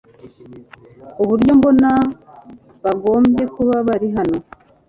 uburyo 1.21 1.51
mbona, 1.59 1.91
bagombye 2.83 3.43
kuba 3.55 3.75
bari 3.87 4.07
hano 4.15 4.37